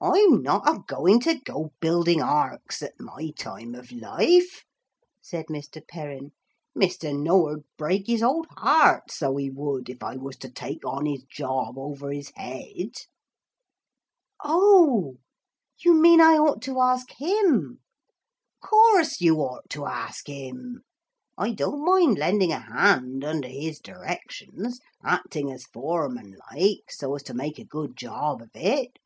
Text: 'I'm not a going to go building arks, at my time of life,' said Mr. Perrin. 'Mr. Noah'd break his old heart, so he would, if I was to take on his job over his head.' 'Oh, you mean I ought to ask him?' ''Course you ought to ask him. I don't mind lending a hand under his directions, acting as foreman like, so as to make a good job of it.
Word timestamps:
'I'm 0.00 0.40
not 0.42 0.66
a 0.66 0.78
going 0.88 1.20
to 1.20 1.38
go 1.38 1.74
building 1.80 2.22
arks, 2.22 2.80
at 2.82 2.98
my 2.98 3.28
time 3.36 3.74
of 3.74 3.92
life,' 3.92 4.64
said 5.20 5.48
Mr. 5.50 5.86
Perrin. 5.86 6.30
'Mr. 6.74 7.14
Noah'd 7.14 7.64
break 7.76 8.06
his 8.06 8.22
old 8.22 8.46
heart, 8.52 9.10
so 9.10 9.36
he 9.36 9.50
would, 9.50 9.90
if 9.90 10.02
I 10.02 10.16
was 10.16 10.36
to 10.38 10.50
take 10.50 10.82
on 10.86 11.04
his 11.04 11.24
job 11.24 11.76
over 11.76 12.10
his 12.10 12.32
head.' 12.36 12.96
'Oh, 14.42 15.16
you 15.84 15.92
mean 15.92 16.22
I 16.22 16.38
ought 16.38 16.62
to 16.62 16.80
ask 16.80 17.10
him?' 17.20 17.80
''Course 18.62 19.20
you 19.20 19.36
ought 19.40 19.68
to 19.76 19.84
ask 19.84 20.26
him. 20.26 20.84
I 21.36 21.52
don't 21.52 21.84
mind 21.84 22.16
lending 22.16 22.50
a 22.52 22.60
hand 22.60 23.22
under 23.24 23.48
his 23.48 23.78
directions, 23.78 24.80
acting 25.04 25.52
as 25.52 25.64
foreman 25.64 26.38
like, 26.50 26.84
so 26.90 27.14
as 27.14 27.22
to 27.24 27.34
make 27.34 27.58
a 27.58 27.64
good 27.68 27.94
job 27.94 28.40
of 28.40 28.48
it. 28.54 28.98